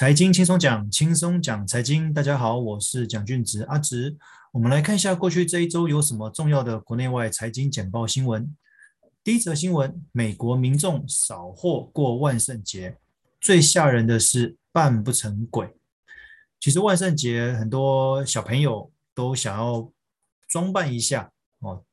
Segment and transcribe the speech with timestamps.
[0.00, 2.10] 财经轻松讲，轻松讲财经。
[2.10, 4.16] 大家好，我是蒋俊植阿植。
[4.50, 8.56] 我们来看一下过去这一周有什么重要的国内外财经简报新闻。
[9.22, 12.96] 第一则新闻：美国民众扫货过万圣节，
[13.42, 15.68] 最吓人的是扮不成鬼。
[16.58, 19.92] 其实万圣节很多小朋友都想要
[20.48, 21.84] 装扮一下哦，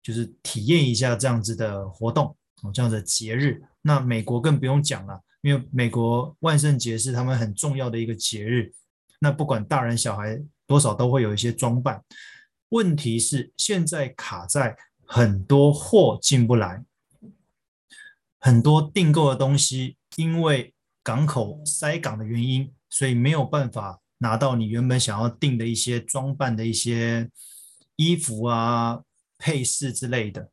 [0.00, 3.60] 就是体验一下这样子的活动哦，这样的节日。
[3.82, 5.20] 那美国更不用讲了。
[5.42, 8.72] 因为美国万圣节是他们很重要的一个节日，
[9.20, 12.02] 那不管大人小孩多少都会有一些装扮。
[12.70, 16.84] 问题是现在卡在很多货进不来，
[18.38, 27.28] 很多订购的东西因为港口塞港的原因，所以没有办法拿到你原本想要订的一些装扮的一些
[27.96, 29.02] 衣服啊、
[29.38, 30.50] 配饰之类的。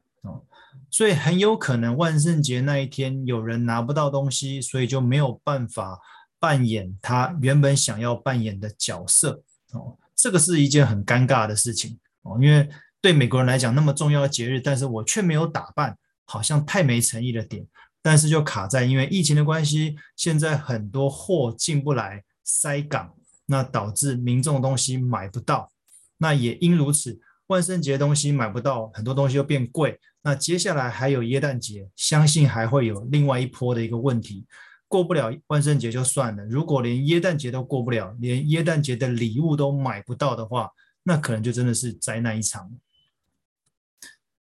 [0.89, 5.99] 所以很有可能万圣节那一天有人拿不到东西，所以就没有办法
[6.39, 9.97] 扮演他原本想要扮演的角色哦。
[10.15, 12.67] 这个是一件很尴尬的事情哦，因为
[12.99, 17.65] 对美国人来讲那么重要的节日，但是我却没有打扮，好像太没诚意了点。
[18.01, 23.13] 但是就卡在因为疫情的关系，现在很多货进不来，塞港，
[23.45, 25.69] 那导致民众的东西买不到。
[26.17, 29.99] 那也因如此，万圣节东西买不到，很多东西又变贵。
[30.21, 34.45] 那接下来还有耶诞节，相信还会有另外一波的一个问题，
[34.87, 40.69] 过不了万圣节就算了，如果连耶诞节都过不了，连耶诞节的礼物都买不到的话，
[41.03, 42.69] 那可能就真的是灾难一场。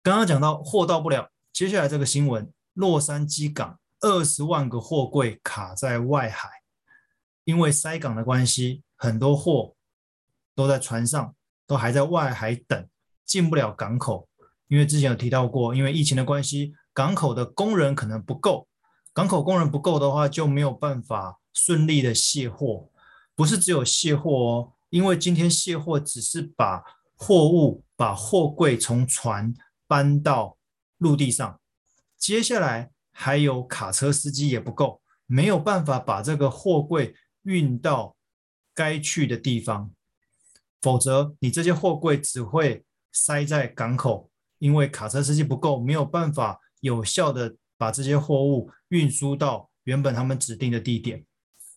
[0.02, 6.47] 刚刚讲到货到不了，接下来这个新闻，洛杉矶港二十万个货柜卡在外海，
[7.43, 9.75] 因为塞港的关系，很多货
[10.55, 11.35] 都在船上，
[11.67, 12.87] 都还在外海等，
[13.25, 14.27] 进不了港口。
[14.67, 18.67] 因为之前有提到过，因为疫情的关系，港口的工人可能不够，
[19.13, 22.89] 港口工人不够的话，就没有办法顺利的卸货。
[23.35, 26.83] 不是只有卸货哦，因为今天卸货只是把
[27.15, 29.53] 货物、把货柜从船
[29.87, 30.58] 搬到
[30.97, 31.59] 陆地上，
[32.17, 38.15] 接下来还有卡车司机也不够，没有办法把这个货柜运到
[38.73, 39.92] 该去的地方，
[40.82, 44.30] 否则你这些货柜只会塞在港口。
[44.60, 51.23] 因为卡车司机不够，没有办法有效的把这些货物运输到原本他们指定的地点，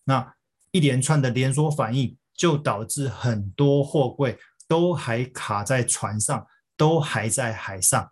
[0.04, 0.34] 那
[0.70, 8.08] 一连串的连锁反应就导致很多货柜都还卡在船上，都还在海上。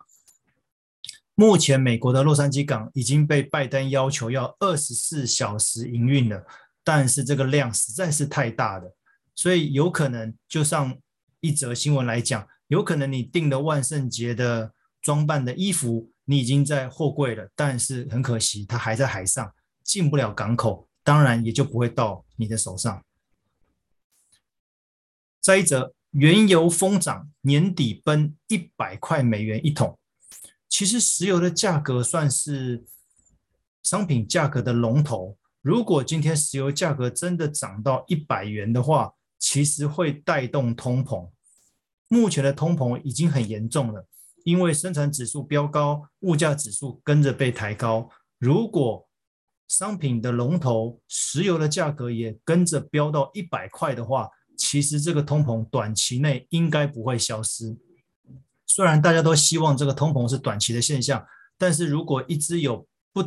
[1.33, 6.45] 目前美国的洛杉矶港已经被拜登要求要二十四小时营运了，
[6.83, 8.95] 但是这个量实在是太大了，
[9.39, 10.97] 所以有可能就上
[11.39, 12.45] 一则新闻来讲。
[12.67, 23.01] 有可能你订的万圣节的装扮的衣服，你已经在货柜了，但是很可惜，它还在海上，进不了港口，当然也就不会到你的手上。
[25.39, 29.97] 再一则，原油疯涨，年底奔一百块美元一桶。
[30.67, 32.83] 其实石油的价格算是
[33.81, 41.29] 商品价格的龙头，如果今天石油价格真的涨到一百元的话，其实会带动通膨。
[42.07, 44.05] 目前的通膨已经很严重了，
[44.43, 48.09] 因为生产指数飙高，物价指数跟着被抬高。
[48.37, 49.07] 如果
[49.67, 57.77] 商品的龙头石油的价格也跟着飙到一百块的话，其实这个通膨短期内应该不会消失。
[58.65, 61.25] 虽然大家都希望这个通膨是短期的现象，
[61.57, 63.23] 但是如果一直有不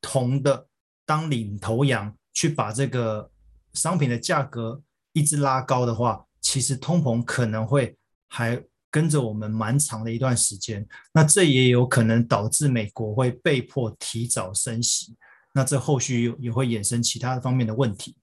[0.00, 0.66] 同的
[1.06, 3.30] 当领头羊去把这个
[3.72, 4.82] 商品的价格
[5.14, 7.96] 一直拉高的话，其实通膨可能会。
[8.26, 8.60] 还
[8.90, 15.14] 跟着我们蛮长的一段时间，那这也有可能导致美国会被迫提早升息，
[15.52, 18.16] 那这后续也会衍生其他方面的问题。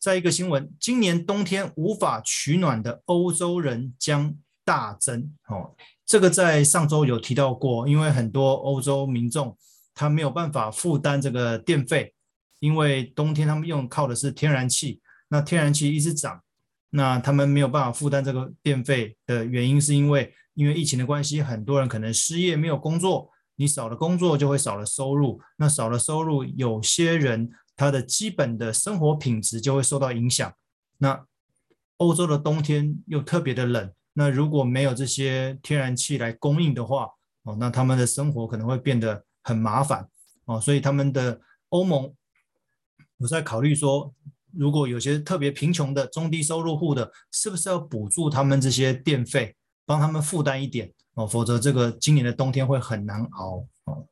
[0.00, 4.34] 再一个新闻，今年冬天无法取暖的欧洲人将
[4.64, 5.34] 大增。
[5.48, 9.54] 哦，这个在上周有提到过，因为很多欧洲民众
[9.92, 12.14] 他没有办法负担这个电费，
[12.58, 16.42] 因为冬天他们用靠的是天然气，那天然气一直涨。
[16.90, 23.30] 那他们没有办法负担这个电费的原因，是因为因为疫情的关系，很多人可能失业，没有工作。
[23.56, 25.40] 你少了工作，就会少了收入。
[25.56, 30.50] 那少了收入，有些人他的基本的生活品质就会受到影响。
[30.96, 31.24] 那
[31.98, 37.08] 欧洲的冬天又特别的冷，那如果没有这些天然气来供应的话，
[37.42, 40.08] 哦，那他们的生活可能会变得很麻烦
[40.46, 40.60] 哦。
[40.60, 42.14] 所以他们的欧盟
[43.18, 44.14] 有在考虑说。
[44.50, 49.54] 如果有些特别贫穷的中低收入户的，是不是要补助他们这些电费，
[49.84, 51.26] 帮他们负担一点哦？
[51.26, 54.06] 否则这个今年的冬天会很难熬哦。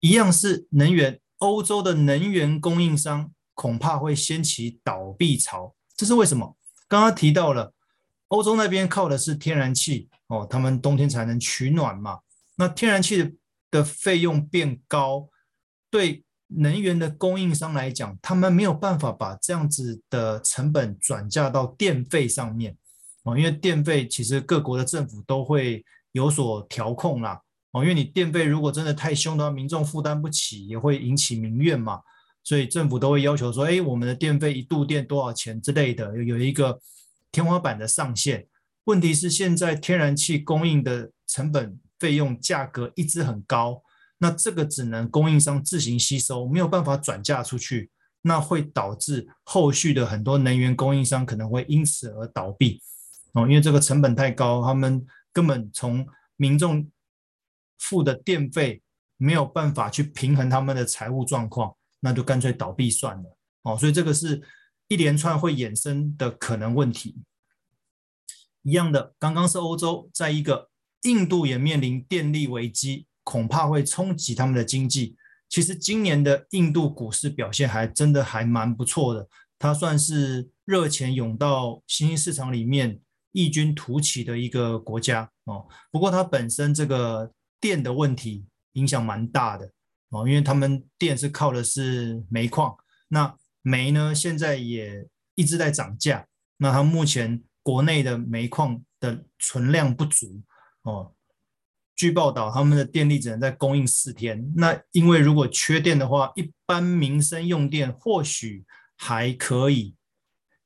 [0.00, 5.76] 一样是能源，欧洲的能源供应商恐怕会掀起倒闭潮。
[5.96, 6.56] 这是为什么？
[6.88, 7.72] 刚刚提到了，
[8.28, 12.18] 欧洲那边靠的是天然气哦，他们冬天才能取暖嘛。
[12.56, 13.32] 那天然气的
[13.70, 15.28] 的费用变高，
[15.88, 16.24] 对
[16.56, 22.76] 能源的供应商来讲，他们没有办法把这样子的成本转嫁到电费上面
[23.24, 27.40] 哦，因为电费其实各国的政府都会有所调控啦
[27.72, 32.00] 哦，因为你电费如果真的太凶的话，民众负担不起，也会引起民怨嘛，
[32.42, 36.80] 所以政府都会要求说，哎，我们的电费一度电多少钱之类的，有有一个
[37.32, 38.46] 天花板的上限。
[38.84, 43.82] 问题是现在天然气供应的成本费用价格一直很高。
[44.18, 47.90] 那这个只能供应商自行吸收，没有办法转嫁出去，
[48.22, 52.80] 那会导致后续的很多能源供应商可能会因此而倒闭
[53.32, 56.06] 哦，因为这个成本太高，他们根本从
[56.36, 56.90] 民众
[57.78, 58.82] 付的电费
[59.16, 64.42] 没有办法去平衡他们的财务状况，那就干脆倒闭算了哦，所以这个是
[64.88, 67.20] 一连串会衍生的可能问题。
[68.62, 70.70] 一样的，刚刚是欧洲，在一个
[71.02, 73.06] 印度也面临电力危机。
[73.24, 75.16] 恐怕会冲击他们的经济。
[75.48, 79.28] 其实今年的印度股市表现还真的还蛮不错的，
[79.58, 83.00] 它算是热钱涌到新兴市场里面
[83.32, 85.66] 异军突起的一个国家哦。
[85.90, 89.70] 不过它本身这个电的问题影响蛮大的
[90.10, 92.76] 哦，因为他们电是靠的是煤矿，
[93.08, 96.26] 那煤呢现在也一直在涨价，
[96.56, 100.42] 那它目前国内的煤矿的存量不足
[100.82, 101.12] 哦。
[101.96, 104.52] 据报道，他们的电力只能再供应四天。
[104.56, 108.64] 那因为如果缺电的话，一般民生用电或许
[108.96, 109.94] 还可以，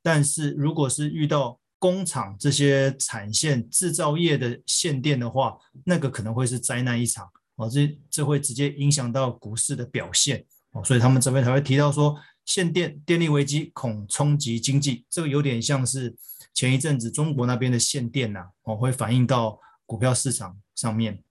[0.02, 7.68] 但是如果是遇到工厂这些产线制造业的限电的话，那个可能会是灾难一场哦。
[7.68, 10.82] 这这会直接影响到股市的表现哦。
[10.82, 12.16] 所以他们这边才会提到说，
[12.46, 15.04] 限电、电力危机恐冲击经济。
[15.10, 16.16] 这个有点像是
[16.54, 21.24] 前一阵子中国那边的限电呐，哦，会反映到股票市场上面。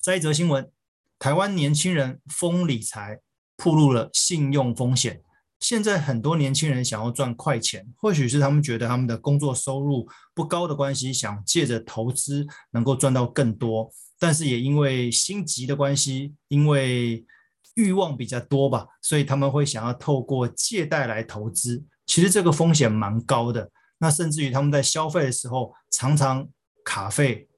[0.00, 0.70] 再一则新闻，
[1.18, 3.18] 台湾年轻人疯理财，
[3.56, 5.20] 暴露了信用风险。
[5.58, 17.26] 现在很多年轻人想要赚快钱，或许是他们觉得他们的工作收入不高的关系，想借着投资能够赚到更多，但是也因为心急的关系，因为
[17.74, 21.82] 欲望比较多吧，所以他们会想要透过借贷来投资。
[22.06, 26.46] 其实这个风险蛮高的，那甚至于他们在消费的时候，常常
[26.84, 27.48] 卡费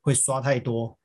[0.00, 0.96] 会刷太多。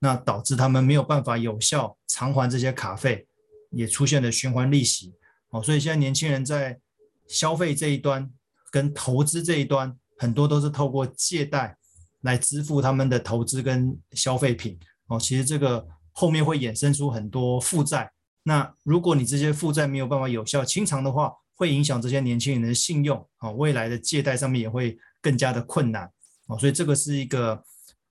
[0.00, 3.26] 那导致他们没有办法有效偿还这些卡费，
[3.70, 5.14] 也出现了循环利息。
[5.48, 6.78] 哦，所以现在年轻人在
[7.26, 8.30] 消费这一端
[8.70, 11.78] 跟投资这一端，很多都是透过借贷
[12.20, 14.78] 来支付他们的投资跟消费品。
[15.06, 18.12] 哦，其实这个后面会衍生出很多负债。
[18.42, 23.26] 那如果你这些负债没有办法有效清偿的话，会影响这些年轻人的信用。
[23.38, 26.10] 哦，未来的借贷上面也会更加的困难。
[26.46, 27.62] 哦，所以这个是一个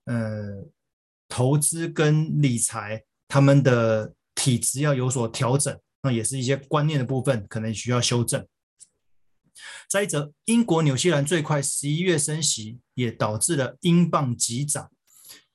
[0.04, 0.66] 呃。
[1.26, 8.46] 投资跟理财，他们的体质要有所调整，那也是一些观念的部分，可能需要修正。
[9.88, 14.88] 再者，英国、纽西兰最快十一月升息，也导致了英镑急涨，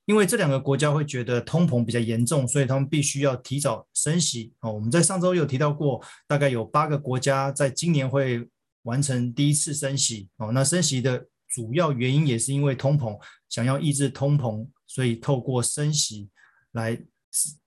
[0.05, 4.51] 因为这两个国家会觉得通膨比较严重，所以他们必须要提早升息。
[4.61, 8.45] 哦，我们在上周有提到过，大概有八个国家在今年会
[8.81, 10.27] 完成第一次升息。
[10.37, 14.67] 哦，那升息的主要原因也是因为通膨，想要抑制通膨。
[14.91, 16.31] 所以透过升息
[16.71, 16.99] 来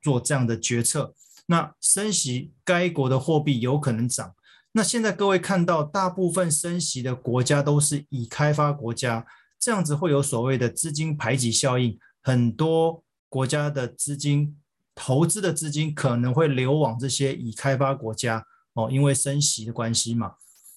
[0.02, 1.14] 做这样的决策，
[1.46, 4.34] 那升息该国的货币有可能涨。
[4.72, 9.24] 那现在各位看到，大部分升息的国家都是已开发国家，
[9.56, 14.58] 这样子会有所谓的资金排挤效应，很多国家的资金
[14.96, 20.34] 投资的资金可能会流往这些已开发国家哦，因为升息的关系嘛。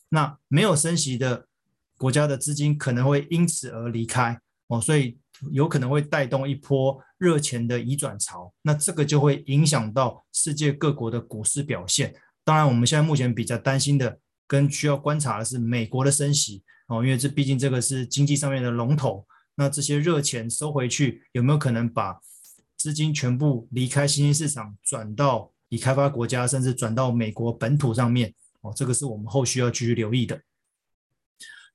[0.10, 1.48] 那没有升息的
[1.98, 5.18] 国家的资金可能会因此而离开哦，所以。
[5.52, 12.16] 有可能会带动一波热钱的移转潮，那这个就会影响到世界各国的股市表现。
[12.46, 19.28] 当然，我们现在目前比较担心的跟需要观察的是美国的升息哦，因为这毕竟这个是经济上面的龙头。
[19.56, 22.18] 那这些热钱收回去，有没有可能把
[22.78, 28.34] 资金全部离开新兴市场，转到已开发国家，甚至转到美国本土上面？
[28.62, 30.40] 哦，这个是我们后续要继续留意的。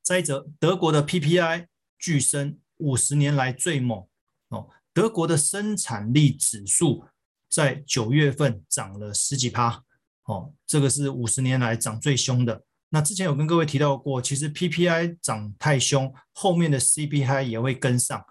[0.02, 1.66] 再者，德国的 PPI
[1.98, 2.58] 巨升。
[2.82, 4.06] 五十年来最猛
[4.48, 4.66] 哦！
[4.94, 7.04] 德国的生产力指数
[7.50, 9.84] 在九月份涨了十几趴
[10.24, 12.64] 哦，这个是五十年来涨最凶的。
[12.88, 18.24] 那之前有跟各位提到过，其实 PPI 涨太凶，后面的 CPI 也会跟上，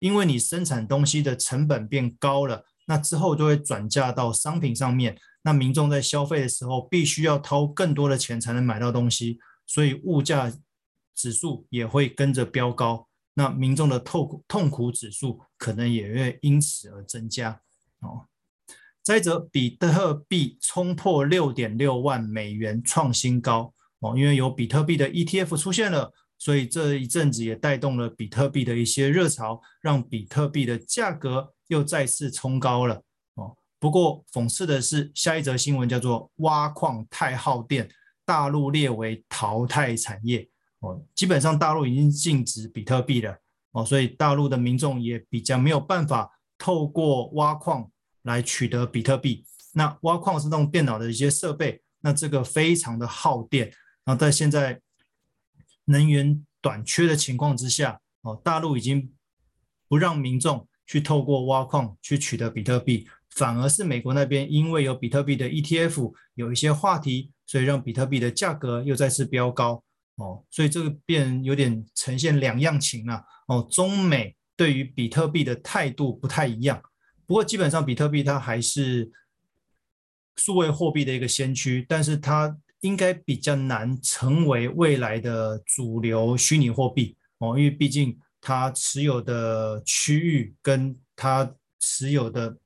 [0.00, 5.18] 因为你生产东西的成本变高了，那之后就会转嫁到商品上面。
[5.44, 10.52] 那民众在消费的时候，必须要掏更多的钱才能买到东西，所以物价
[11.14, 13.08] 指数也会跟着飙高。
[13.34, 17.60] 那民众的痛苦痛苦指数可能也会因此而增加。
[18.00, 18.26] 哦，
[19.02, 23.72] 再者，比特币冲破六点六万美元创新高。
[24.00, 26.12] 哦，因为有比特币的 ETF 出现了。
[26.36, 33.02] 所以这一阵子也带动了比特币的一些热潮，让比特币的价格又再次冲高了
[33.36, 33.56] 哦。
[33.78, 37.88] 不过讽刺的是，下一则新闻叫做挖矿太耗电，
[38.26, 40.46] 大陆列为淘汰产业
[40.84, 41.02] 哦。
[41.14, 43.36] 基本上大陆已经禁止比特币了
[43.72, 47.90] 哦，所以大陆的民众也比较没有办法透过挖矿
[48.22, 49.44] 来取得比特币。
[49.72, 53.72] 那挖矿是用电脑的一些设备，那这个非常的耗电。
[54.04, 54.80] 然后在现在。
[55.86, 59.12] 能源短缺的情况之下，哦，大陆已经
[59.86, 69.84] 不让民众去透过挖矿去取得比特币，反而是美国那边因为有比特币的 ETF 有一些话题，所以让比特币的价格又再次飙高，
[70.16, 76.82] 哦，所以这个变有点呈现两样情了，哦，中美对于比特币的态度不太一样，
[77.26, 79.10] 不过基本上比特币它还是
[80.36, 82.56] 数位货币的一个先驱，但是它。
[82.80, 92.58] 应该比较难成为未来的主流虚拟货币哦，因为毕竟它持有的区域跟它持有的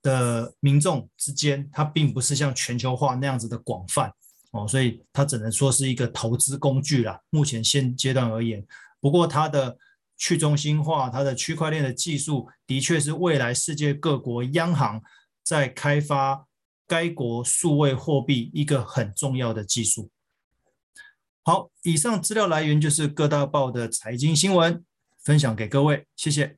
[0.00, 4.10] 的民众之间，它并不是像全球化那样子的广泛
[4.56, 7.20] 哦，所以它只能说是一个投资工具啦。
[7.30, 8.66] 目前现阶段而言，
[9.00, 9.76] 不过它的
[10.16, 15.02] 去中心化、它的区块链的技术，的确是未来世界各国央行
[15.44, 16.46] 在开发。
[16.88, 20.08] 该国数位货币一个很重要的技术。
[21.42, 24.84] 好，以上资料来源就是各大报的财经新闻，
[25.18, 26.56] 分享给各位，谢谢。